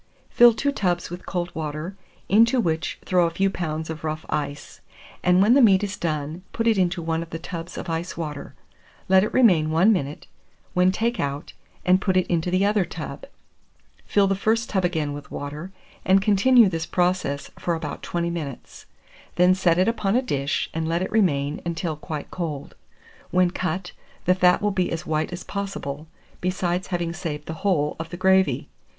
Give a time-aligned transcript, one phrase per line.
[0.31, 1.95] Fill two tubs with cold water,
[2.27, 4.81] into which throw a few pounds of rough ice;
[5.21, 8.17] and when the meat is done, put it into one of the tubs of ice
[8.17, 8.55] water;
[9.07, 10.25] let it remain 1 minute,
[10.73, 11.53] when take out,
[11.85, 13.27] and put it into the other tub.
[14.07, 15.71] Fill the first tub again with water,
[16.03, 18.87] and continue this process for about 20 minutes;
[19.35, 22.73] then set it upon a dish, and let it remain until quite cold.
[23.29, 23.91] When cut,
[24.25, 26.07] the fat will be as white as possible,
[26.39, 28.67] besides having saved the whole, of the gravy.